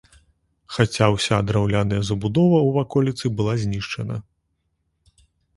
Хаця 0.77 1.09
ўся 1.15 1.37
драўляная 1.49 2.01
забудова 2.09 2.57
ў 2.67 2.73
ваколіцы 2.79 3.25
была 3.41 3.53
знішчана. 3.65 4.15